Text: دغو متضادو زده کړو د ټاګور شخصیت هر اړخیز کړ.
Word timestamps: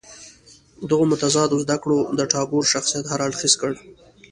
دغو 0.89 1.05
متضادو 1.11 1.61
زده 1.63 1.77
کړو 1.83 1.99
د 2.17 2.19
ټاګور 2.31 2.63
شخصیت 2.73 3.05
هر 3.09 3.19
اړخیز 3.27 3.53
کړ. 3.61 3.71